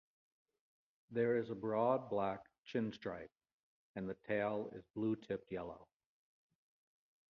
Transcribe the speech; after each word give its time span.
There 1.11 1.37
is 1.37 1.51
a 1.51 1.53
broad 1.53 2.09
black 2.09 2.39
chin 2.65 2.91
stripe 2.91 3.29
and 3.95 4.09
the 4.09 4.15
tail 4.27 4.71
is 4.73 4.83
blue 4.95 5.15
tipped 5.15 5.51
yellow. 5.51 5.87